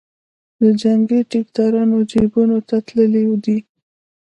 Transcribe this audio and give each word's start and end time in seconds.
د 0.59 0.61
جنګي 0.81 1.19
ټیکدارانو 1.31 1.97
جیبونو 2.11 2.57
ته 2.67 2.75
تللې 2.87 3.23
ده. 3.43 3.57